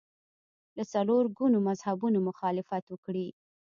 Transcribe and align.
له 0.77 0.83
څلور 0.93 1.23
ګونو 1.37 1.57
مذهبونو 1.67 2.17
مخالفت 2.29 2.83
وکړي 2.89 3.27